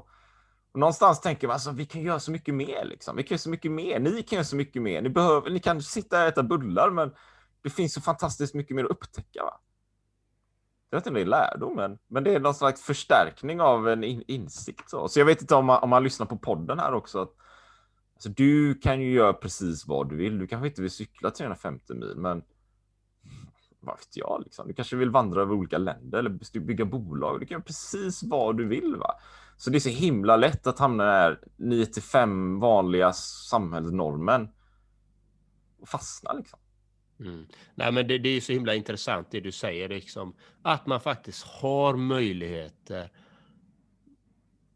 [0.71, 2.85] Och någonstans tänker man alltså, vi kan göra så mycket mer.
[2.85, 3.15] Liksom.
[3.15, 3.99] Vi kan göra så mycket mer.
[3.99, 5.01] Ni kan göra så mycket mer.
[5.01, 7.15] Ni, behöver, ni kan sitta och äta bullar, men
[7.61, 9.43] det finns så fantastiskt mycket mer att upptäcka.
[9.43, 9.59] Va?
[10.89, 14.03] Jag vet inte om det är lärdomen, men det är någon slags förstärkning av en
[14.03, 14.89] in insikt.
[14.89, 15.07] Så.
[15.07, 17.21] så jag vet inte om man, om man lyssnar på podden här också.
[17.21, 17.33] Att,
[18.15, 20.39] alltså, du kan ju göra precis vad du vill.
[20.39, 22.43] Du kanske inte vill cykla 350 mil, men
[23.79, 24.67] vad vet jag, liksom.
[24.67, 27.39] du kanske vill vandra över olika länder eller bygga bolag.
[27.39, 28.95] Du kan göra precis vad du vill.
[28.95, 29.15] Va?
[29.57, 34.49] Så det är så himla lätt att hamna där 9 till 5 vanliga samhällsnormen
[35.81, 36.59] och fastna liksom.
[37.19, 37.45] Mm.
[37.75, 41.43] Nej, men det, det, är så himla intressant det du säger, liksom, att man faktiskt
[41.43, 43.09] har möjligheter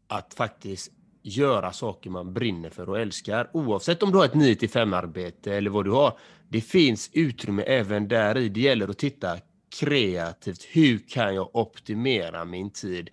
[0.06, 3.50] att faktiskt göra saker man brinner för och älskar.
[3.52, 6.18] Oavsett om du har ett 9 till 5 arbete eller vad du har.
[6.48, 8.48] Det finns utrymme även där i.
[8.48, 9.38] Det gäller att titta
[9.80, 10.62] kreativt.
[10.62, 13.10] Hur kan jag optimera min tid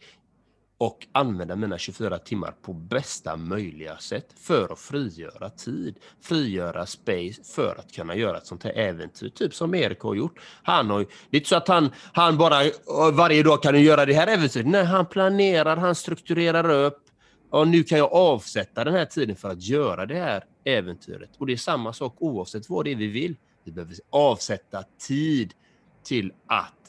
[0.82, 7.44] och använda mina 24 timmar på bästa möjliga sätt för att frigöra tid, frigöra space
[7.56, 10.39] för att kunna göra ett sånt här äventyr, typ som Erik har gjort.
[10.63, 12.56] Han har, det är inte så att han, han bara
[13.13, 14.67] varje dag kan göra det här äventyret.
[14.67, 17.04] Nej, han planerar, han strukturerar upp
[17.50, 21.30] och nu kan jag avsätta den här tiden för att göra det här äventyret.
[21.38, 23.36] Och det är samma sak oavsett vad det är vi vill.
[23.63, 25.54] Vi behöver avsätta tid
[26.04, 26.82] till att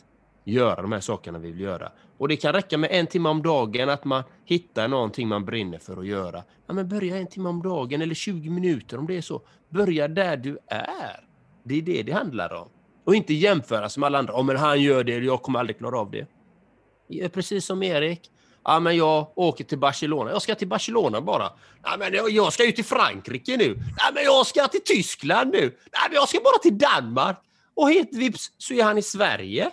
[0.44, 1.92] göra de här sakerna vi vill göra.
[2.22, 5.78] Och det kan räcka med en timme om dagen, att man hittar någonting man brinner
[5.78, 6.42] för att göra.
[6.66, 9.42] Ja, men börja en timme om dagen eller 20 minuter om det är så.
[9.68, 11.24] Börja där du är.
[11.64, 12.68] Det är det det handlar om.
[13.04, 14.34] Och inte jämföra som alla andra.
[14.34, 17.28] Oh, han gör det, jag kommer aldrig klara av det.
[17.28, 18.30] Precis som Erik.
[18.64, 20.30] Ja, men jag åker till Barcelona.
[20.30, 21.52] Jag ska till Barcelona bara.
[21.82, 23.78] Ja, men jag ska ju till Frankrike nu.
[23.98, 25.78] Ja, men jag ska till Tyskland nu.
[25.92, 27.38] Ja, men jag ska bara till Danmark.
[27.74, 29.70] Och helt vips så är han i Sverige.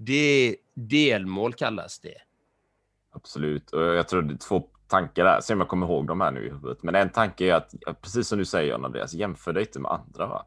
[0.00, 2.14] Det delmål kallas det.
[3.12, 3.70] Absolut.
[3.70, 5.40] Och jag tror det är två tankar där.
[5.40, 6.82] Se om jag kommer ihåg de här nu i huvudet.
[6.82, 10.26] Men en tanke är att, precis som du säger Andreas, jämför dig inte med andra.
[10.26, 10.46] Va?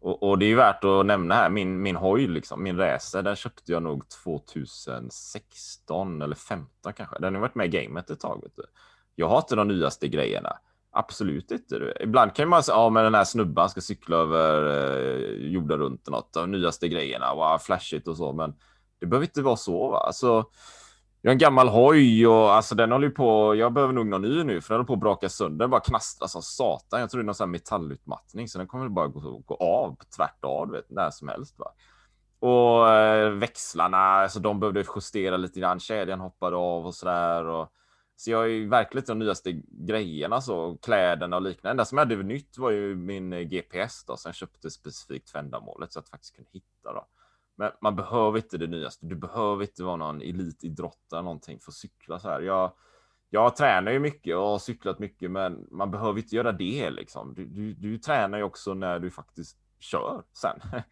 [0.00, 3.22] Och, och, det är ju värt att nämna här, min, min hoj, liksom, min racer,
[3.22, 7.18] den köpte jag nog 2016 eller 15 kanske.
[7.18, 8.40] Den har varit med i gamet ett tag.
[8.42, 8.62] Vet du.
[9.14, 10.58] Jag har inte de nyaste grejerna.
[10.90, 11.78] Absolut inte.
[11.78, 11.94] Du.
[12.00, 16.08] Ibland kan man säga, ja men den här snubben ska cykla över eh, jorden runt
[16.08, 18.54] något, de nyaste grejerna, wow, flashigt och så, men
[19.04, 19.88] det behöver inte vara så.
[19.88, 19.98] Va?
[19.98, 20.44] Alltså,
[21.22, 23.54] jag har en gammal hoj och alltså den håller på.
[23.54, 25.58] Jag behöver nog någon ny nu för den håller på att braka sönder.
[25.58, 27.00] Den bara knastrar som satan.
[27.00, 29.96] Jag tror det är någon sån här metallutmattning så den kommer bara gå, gå av
[30.16, 31.58] tvärt av vet, när som helst.
[31.58, 31.72] Va?
[32.38, 35.80] Och eh, växlarna, alltså de behövde justera lite grann.
[35.80, 37.46] Kedjan hoppade av och så där.
[37.46, 37.72] Och,
[38.16, 41.68] så jag är ju verkligen de nyaste grejerna, så kläderna och liknande.
[41.68, 44.70] Det enda som jag hade nytt var ju min eh, GPS då, som jag köpte
[44.70, 46.92] specifikt för ändamålet så att jag faktiskt kunde hitta.
[46.92, 47.06] Då.
[47.56, 49.06] Men man behöver inte det nyaste.
[49.06, 52.40] Du behöver inte vara någon elitidrottare någonting för att cykla så här.
[52.40, 52.72] Jag,
[53.30, 57.34] jag tränar ju mycket och har cyklat mycket, men man behöver inte göra det liksom.
[57.34, 60.60] Du, du, du tränar ju också när du faktiskt kör sen.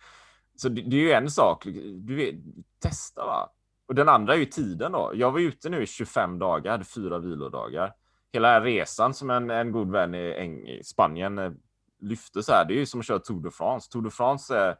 [0.57, 1.65] Så det, det är ju en sak.
[1.95, 2.35] Du vet,
[2.79, 3.53] testa va.
[3.89, 5.13] Och den andra är ju tiden då.
[5.15, 7.93] Jag var ute nu i 25 dagar, hade fyra vilodagar.
[8.33, 11.53] Hela resan som en, en god vän i, i Spanien eh,
[12.01, 12.65] lyfte så här.
[12.65, 13.91] Det är ju som att köra Tour de France.
[13.91, 14.77] Tour de France är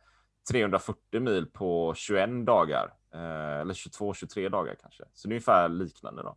[0.51, 2.95] 340 mil på 21 dagar.
[3.15, 5.05] Eh, eller 22-23 dagar kanske.
[5.13, 6.37] Så det är ungefär liknande då.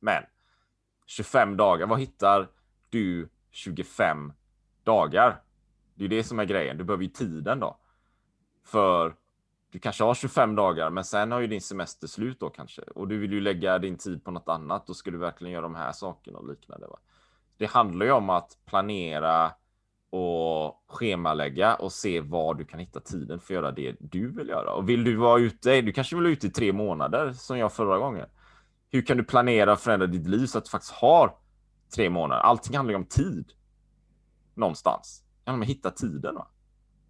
[0.00, 0.22] Men
[1.06, 2.48] 25 dagar, vad hittar
[2.90, 4.32] du 25
[4.84, 5.42] dagar.
[5.94, 6.78] Det är det som är grejen.
[6.78, 7.80] Du behöver ju tiden då.
[8.64, 9.14] För
[9.70, 13.08] du kanske har 25 dagar, men sen har ju din semester slut då kanske och
[13.08, 14.86] du vill ju lägga din tid på något annat.
[14.86, 16.86] Då ska du verkligen göra de här sakerna och liknande.
[16.86, 16.98] Va?
[17.56, 19.52] Det handlar ju om att planera
[20.10, 24.48] och schemalägga och se var du kan hitta tiden för att göra det du vill
[24.48, 24.72] göra.
[24.72, 27.72] Och vill du vara ute, du kanske vill vara ute i tre månader som jag
[27.72, 28.26] förra gången.
[28.90, 31.34] Hur kan du planera och förändra ditt liv så att du faktiskt har
[31.94, 32.42] tre månader?
[32.42, 33.52] Allting handlar ju om tid.
[34.54, 35.24] Någonstans.
[35.44, 36.34] Det handlar om att hitta tiden.
[36.34, 36.48] Va?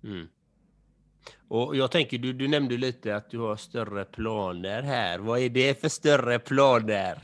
[0.05, 0.27] Mm.
[1.49, 5.19] Och jag tänker, du, du nämnde lite att du har större planer här.
[5.19, 7.19] Vad är det för större planer?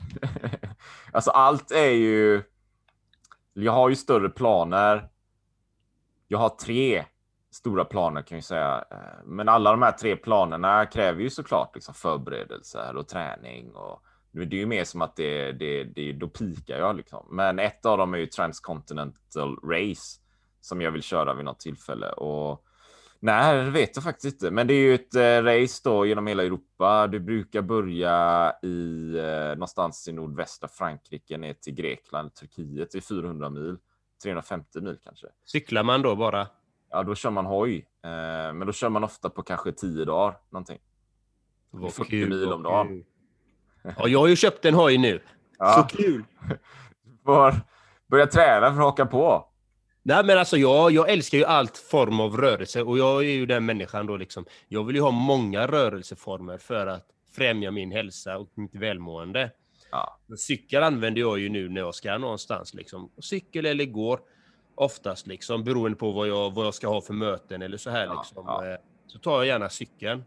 [1.13, 2.43] alltså allt är ju...
[3.53, 5.09] Jag har ju större planer.
[6.29, 7.05] Jag har tre
[7.51, 8.85] stora planer kan jag säga.
[8.91, 13.75] Eh, men alla de här tre planerna kräver ju såklart liksom förberedelser och träning.
[13.75, 17.27] Och det är ju mer som att det, det, det, då pikar jag liksom.
[17.31, 20.21] Men ett av dem är ju Transcontinental Race
[20.61, 22.13] som jag vill köra vid något tillfälle.
[22.13, 22.65] Och
[23.25, 24.51] Nej, det vet jag faktiskt inte.
[24.51, 27.07] Men det är ju ett eh, race då genom hela Europa.
[27.07, 32.89] Du brukar börja i eh, någonstans i nordvästra Frankrike ner till Grekland, Turkiet.
[32.93, 33.77] Det är 400 mil,
[34.25, 35.27] 350 mil kanske.
[35.45, 36.47] Cyklar man då bara?
[36.91, 37.77] Ja, då kör man hoj.
[38.05, 38.11] Eh,
[38.53, 40.79] men då kör man ofta på kanske 10 dagar någonting.
[41.71, 43.05] Vad 40 kul, mil om dagen.
[43.83, 45.21] Ja, jag har ju köpt en hoj nu.
[45.59, 45.89] Ja.
[45.91, 46.25] Så kul!
[47.25, 47.55] Får
[48.07, 49.49] börja träna för att haka på.
[50.03, 53.47] Nej men alltså jag, jag älskar ju allt form av rörelse och jag är ju
[53.47, 54.45] den människan då liksom.
[54.69, 57.07] Jag vill ju ha många rörelseformer för att
[57.37, 59.51] främja min hälsa och mitt välmående.
[59.95, 60.19] Ja.
[60.27, 63.11] Men Cykel använder jag ju nu när jag ska någonstans liksom.
[63.19, 64.21] Cykel eller går
[64.75, 68.07] oftast liksom beroende på vad jag, vad jag ska ha för möten eller så här
[68.07, 68.45] Ja, liksom.
[68.47, 68.67] ja.
[68.73, 68.77] Eh,
[69.07, 70.25] Så tar jag gärna cykeln.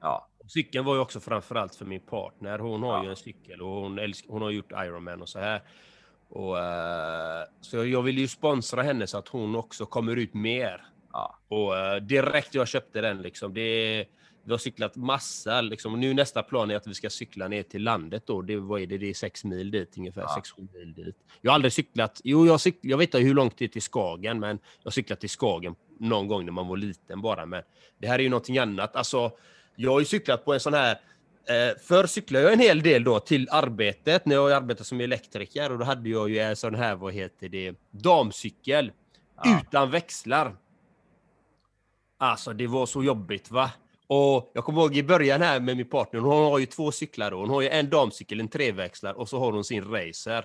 [0.00, 2.58] Ja, Cykeln var ju också framförallt för min partner.
[2.58, 5.62] Hon har ju en cykel och hon, älsk- hon har gjort Ironman och så här.
[6.28, 10.84] Och, eh, så jag vill ju sponsra henne så att hon också kommer ut mer.
[11.48, 14.04] Och eh, direkt jag köpte den liksom, det,
[14.48, 16.00] vi har cyklat massa liksom.
[16.00, 18.42] Nu nästa plan är att vi ska cykla ner till landet då.
[18.42, 18.98] Det, vad är det?
[18.98, 20.20] Det är sex mil dit ungefär.
[20.20, 20.34] Ja.
[20.34, 21.16] Sex, sju mil dit.
[21.40, 22.20] Jag har aldrig cyklat.
[22.24, 25.20] Jo, jag, cyk, jag vet inte hur långt det är till Skagen, men jag cyklat
[25.20, 27.46] till Skagen någon gång när man var liten bara.
[27.46, 27.62] Men
[27.98, 28.96] det här är ju någonting annat.
[28.96, 29.30] Alltså,
[29.76, 30.98] jag har ju cyklat på en sån här
[31.48, 35.72] Eh, förr cyklade jag en hel del då till arbetet när jag arbetade som elektriker
[35.72, 38.92] och då hade jag ju en sån här, vad heter det, damcykel
[39.44, 39.60] Ja.
[39.62, 40.56] utan växlar.
[42.18, 43.70] Alltså det var så jobbigt va.
[44.10, 47.30] Och jag kommer ihåg i början här med min partner, hon har ju två cyklar
[47.30, 47.36] då.
[47.36, 50.44] Hon har ju en damcykel, en treväxlar och så har hon sin racer.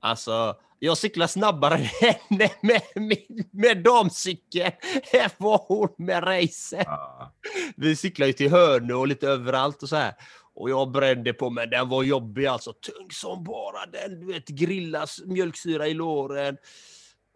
[0.00, 3.18] Alltså, jag cyklar snabbare än henne med, med,
[3.50, 4.72] med damcykeln
[5.12, 6.84] än vad hon med racer.
[6.86, 7.32] ja.
[7.76, 10.14] Vi cyklar ju till Hönö och lite överallt och så här.
[10.54, 12.72] Och jag brände på men den var jobbig alltså.
[12.72, 14.20] Tung som bara den.
[14.20, 16.56] Du vet grillas mjölksyra i låren.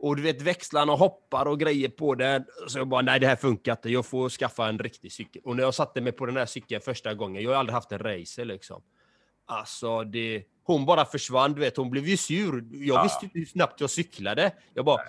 [0.02, 2.44] Och du vet växlarna hoppar och grejer på den.
[2.68, 3.88] Så jag bara nej det här funkar inte.
[3.90, 5.42] Jag får skaffa en riktig cykel.
[5.44, 7.42] Och när jag satte mig på den här cykeln första gången.
[7.42, 8.82] Jag har aldrig haft en racer liksom.
[9.46, 10.42] Alltså det.
[10.64, 11.76] Hon bara försvann du vet.
[11.76, 12.64] Hon blev ju sur.
[12.72, 13.02] Jag Ja.
[13.02, 14.52] visste inte hur snabbt jag cyklade.
[14.74, 15.00] Jag bara!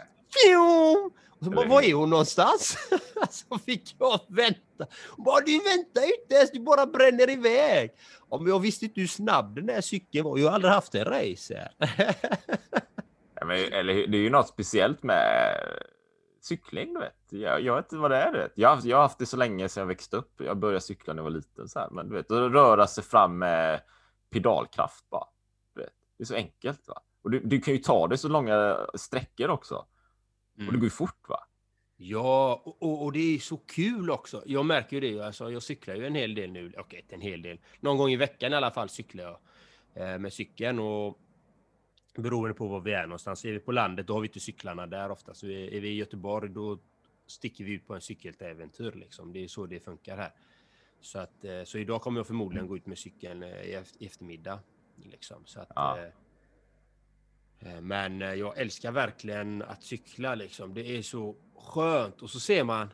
[1.30, 2.78] Och så bara, var är hon någonstans?
[3.30, 4.88] så fick jag vänta.
[5.16, 7.92] Hon bara, du väntar ju inte ens, du bara bränner iväg.
[8.30, 10.38] Ja, men jag visste inte hur snabb den där cykeln var.
[10.38, 11.72] Jag har aldrig haft en racer.
[13.42, 15.56] Ja, men, eller, det är ju något speciellt med
[16.42, 16.94] cykling.
[16.94, 17.14] Du vet.
[17.30, 18.32] Jag, jag vet inte vad det är.
[18.32, 18.52] Du vet.
[18.56, 20.42] Jag, har jag har haft det så länge sedan jag växte upp.
[20.46, 21.70] Jag började cykla när jag var liten.
[21.70, 21.90] Så här.
[21.90, 23.82] Men du vet, röra sig fram med
[24.30, 25.28] pedalkraft bara.
[25.76, 25.94] Du vet.
[26.18, 26.88] Det är så enkelt.
[26.88, 27.02] Va?
[27.22, 29.76] Och du, du kan ju ta det så långa sträckor också.
[30.68, 31.30] Och det går ju fort.
[31.30, 31.40] va?
[31.98, 34.44] Ja, och, och, det är så kul också.
[34.46, 35.26] Jag märker ju det.
[35.26, 36.74] Alltså, jag cyklar ju en hel del nu.
[36.78, 37.60] Okej, en hel del.
[37.80, 39.40] Någon gång i veckan i alla fall cyklar jag
[40.14, 40.80] eh, med cykeln.
[40.80, 41.18] Och
[42.14, 43.46] beroende på var vi är någonstans.
[43.46, 45.34] Är vi på landet, då har vi inte cyklarna där ofta.
[45.34, 46.80] Så är, vi i Göteborg, då
[47.28, 48.92] sticker vi ut på en cykeläventyr.
[48.92, 49.34] Liksom.
[49.34, 50.32] Det är så det funkar här.
[51.02, 53.96] Så, att, eh, så idag kommer jag förmodligen gå ut med cykeln eh, i eft-
[54.00, 54.60] i eftermiddag.
[55.04, 55.46] Liksom.
[55.46, 55.98] Så att, Ja.
[57.60, 60.36] eh, men jag älskar verkligen att cykla.
[60.36, 60.74] Liksom.
[60.74, 62.22] Det är så skönt.
[62.22, 62.90] Och så ser man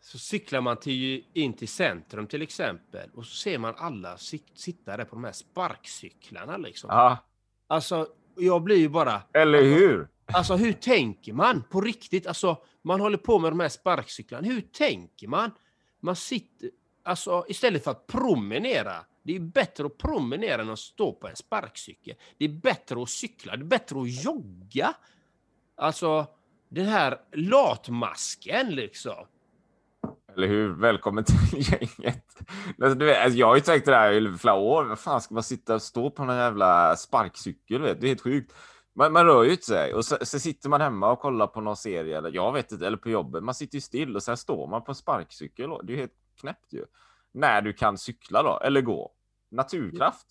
[0.00, 4.50] så cyklar man till, in till centrum till exempel och så ser man alla sit-
[4.54, 6.56] sitta där på de här sparkcyklarna.
[6.56, 6.88] Liksom.
[6.90, 7.18] Ja,
[7.66, 9.22] Alltså, jag blir ju bara...
[9.32, 10.08] eller hur?
[10.26, 12.26] Alltså hur tänker man på riktigt?
[12.26, 14.48] Alltså, man håller på med de här sparkcyklarna.
[14.48, 15.50] Hur tänker man?
[16.00, 16.70] Man sitter...
[17.04, 18.94] Alltså, istället för att promenera.
[19.22, 22.14] Det är bättre att promenera än att stå på en sparkcykel.
[22.38, 23.56] Det är bättre att cykla.
[23.56, 24.94] Det är bättre att jogga.
[25.76, 26.26] Alltså,
[26.68, 29.26] den här latmasken liksom.
[30.36, 30.68] Eller hur?
[30.68, 32.26] Välkommen till gänget.
[32.82, 34.84] Alltså, du vet, alltså, jag har ju tänkt det här i flera år.
[34.84, 37.82] Vad fan ska man sitta och stå på någon jävla sparkcykel?
[37.82, 38.00] Vet?
[38.00, 38.54] Det är helt sjukt.
[38.94, 41.60] Man, man rör ju inte sig och så, så, sitter man hemma och kollar på
[41.60, 43.42] någon serie eller jag vet inte, eller på jobbet.
[43.42, 45.70] Man sitter ju still och sen står man på en sparkcykel.
[45.82, 46.84] Det är helt knäppt ju.
[47.32, 49.12] När du kan cykla då, eller gå.
[49.50, 50.26] Naturkraft.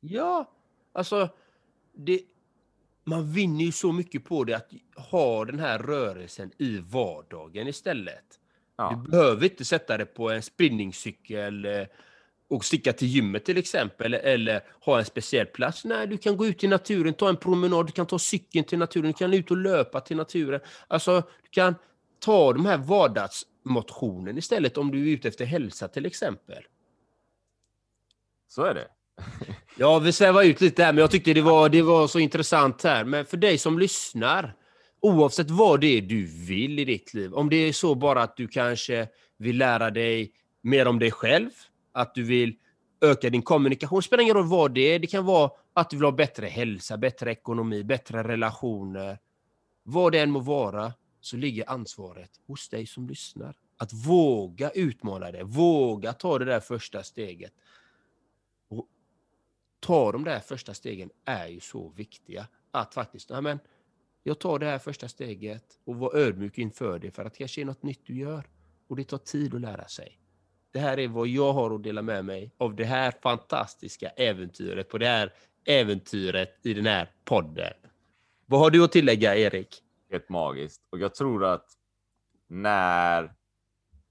[0.00, 0.50] Ja,
[0.92, 1.28] alltså
[1.92, 2.20] det,
[3.04, 4.70] man vinner ju så mycket på det att
[5.10, 8.40] ha den här rörelsen i vardagen istället.
[8.76, 9.02] Ja.
[9.04, 11.86] Du behöver inte sätta det på en spinningcykel eh,
[12.48, 15.84] och sticka till gymmet till exempel, eller ha en speciell plats.
[15.84, 18.78] Nej, du kan gå ut i naturen, ta en promenad, du kan ta cykeln till
[18.78, 20.60] naturen, du kan ut och löpa till naturen.
[20.88, 21.74] Alltså, du kan
[22.20, 26.64] ta de här vardagsmotionen istället om du är ute efter hälsa till exempel.
[28.48, 28.88] Så är det.
[29.76, 32.82] ja, vi svävar ut lite här, men jag tyckte det var, det var så intressant
[32.82, 33.04] här.
[33.04, 34.54] Men för dig som lyssnar,
[35.04, 38.36] oavsett vad det är du vill i ditt liv, om det är så bara att
[38.36, 41.50] du kanske vill lära dig mer om dig själv,
[41.92, 42.56] att du vill
[43.00, 43.98] öka din kommunikation.
[43.98, 44.98] Det spelar ingen roll vad det är.
[44.98, 49.18] Det kan vara att du vill ha bättre hälsa, bättre ekonomi, bättre relationer.
[49.82, 53.56] Vad det än må vara så ligger ansvaret hos dig som lyssnar.
[53.76, 57.52] Att våga utmana det, våga ta det där första steget.
[58.68, 58.86] Och
[59.80, 62.46] ta de där första stegen är ju så viktiga.
[62.70, 63.58] Att faktiskt, ja, men,
[64.26, 67.60] jag tar det här första steget och var ödmjuk inför det för att det kanske
[67.60, 68.44] är något nytt du gör.
[68.88, 70.18] Och det tar tid att lära sig.
[70.72, 74.88] Det här är vad jag har att dela med mig av det här fantastiska äventyret
[74.88, 75.32] på det här
[75.64, 77.72] äventyret i den här podden.
[78.46, 79.82] Vad har du att tillägga, Erik?
[80.10, 80.82] Helt magiskt.
[80.90, 81.66] Och jag tror att
[82.48, 83.34] när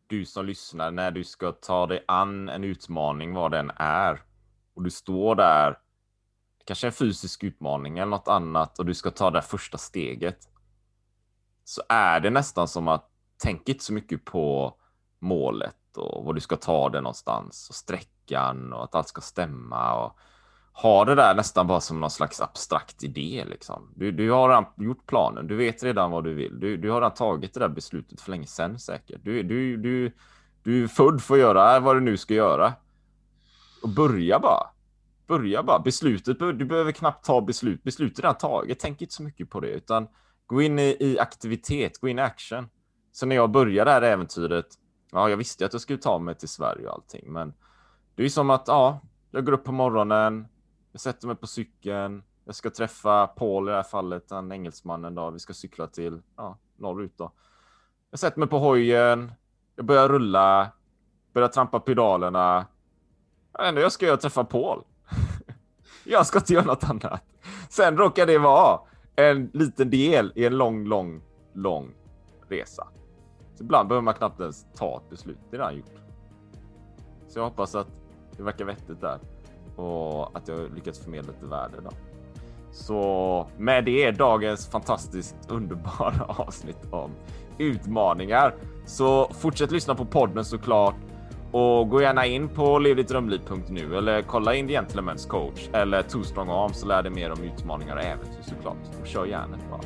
[0.08, 4.22] du som lyssnar, när du ska ta dig an en utmaning, vad den är,
[4.74, 5.78] och du står där,
[6.66, 10.38] kanske en fysisk utmaning eller något annat, och du ska ta det första steget,
[11.64, 14.76] så är det nästan som att tänk inte så mycket på
[15.20, 19.94] målet och var du ska ta det någonstans och sträckan och att allt ska stämma
[19.94, 20.18] och
[20.74, 23.94] ha det där nästan bara som någon slags abstrakt idé liksom.
[23.96, 25.48] Du, du har redan gjort planen.
[25.48, 26.60] Du vet redan vad du vill.
[26.60, 29.22] Du, du har redan tagit det där beslutet för länge sedan säkert.
[29.24, 30.12] Du, du, du,
[30.64, 32.74] du är född för att göra vad du nu ska göra.
[33.84, 34.73] Och börja bara.
[35.38, 35.80] Börja bara.
[35.80, 37.84] Beslutet, du behöver knappt ta beslut.
[37.84, 38.80] Beslutet är redan taget.
[38.80, 40.08] Tänk inte så mycket på det, utan
[40.48, 42.70] gå in i, i aktivitet, gå in i action.
[43.12, 44.68] Så när jag började det här äventyret
[45.16, 47.54] Ja, jag visste att jag skulle ta mig till Sverige och allting, men
[48.16, 49.00] det är som att ja,
[49.32, 50.48] jag går upp på morgonen,
[50.92, 55.16] jag sätter mig på cykeln, jag ska träffa Paul i det här fallet, den engelsmannen
[55.16, 55.30] då.
[55.30, 57.32] Vi ska cykla till ja, norrut då.
[58.12, 59.32] Jag sätter mig på hojen,
[59.76, 60.72] jag börjar rulla,
[61.34, 62.66] börjar trampa pedalerna.
[63.52, 64.84] Det enda jag ska göra är att träffa Paul
[66.04, 67.24] jag ska inte göra något annat.
[67.70, 68.80] Sen råkar det vara
[69.16, 71.22] en liten del i en lång, lång,
[71.54, 71.94] lång
[72.50, 72.88] resa.
[73.56, 75.38] Så ibland behöver man knappt ens ta ett beslut.
[75.50, 75.96] Det är redan gjort.
[77.28, 77.88] Så jag hoppas att
[78.38, 79.20] det verkar vettigt där
[79.76, 81.78] och att jag lyckats förmedla lite värde.
[81.84, 81.90] Då.
[82.72, 87.12] Så med det dagens fantastiskt underbara avsnitt om
[87.58, 88.56] utmaningar.
[88.86, 90.96] Så fortsätt lyssna på podden såklart
[91.54, 96.82] och gå gärna in på levdittrömliv.nu eller kolla in Gentlemen's coach eller Two Strong Arms
[96.82, 98.78] och lär dig mer om utmaningar och äventyr såklart.
[99.02, 99.82] Och kör järnet bara.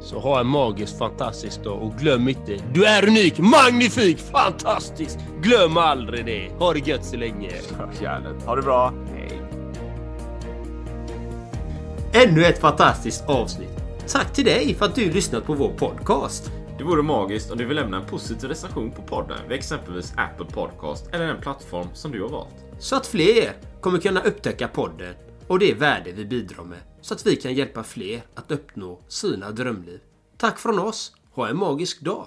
[0.00, 5.18] Så ha en magisk, fantastisk dag och glöm inte, du är unik, magnifik, fantastisk!
[5.40, 6.50] Glöm aldrig det.
[6.58, 7.50] Ha det gött så länge.
[8.00, 8.42] Hjärnet.
[8.46, 8.92] Ha det bra.
[9.14, 9.42] Hej.
[12.12, 13.76] Ännu ett fantastiskt avsnitt.
[14.08, 16.52] Tack till dig för att du lyssnat på vår podcast.
[16.78, 20.46] Det vore magiskt om du vill lämna en positiv recension på podden vid exempelvis Apple
[20.46, 22.64] Podcast eller den plattform som du har valt.
[22.78, 25.14] Så att fler kommer kunna upptäcka podden
[25.48, 29.50] och det värde vi bidrar med så att vi kan hjälpa fler att uppnå sina
[29.50, 30.00] drömliv.
[30.36, 31.12] Tack från oss.
[31.32, 32.26] Ha en magisk dag!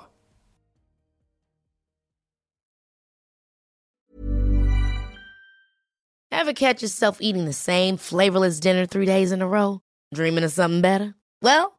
[6.32, 9.80] Have catch yourself eating the same flavorless dinner three days in a row?
[10.16, 11.14] Dreaming of something better?
[11.42, 11.79] Well,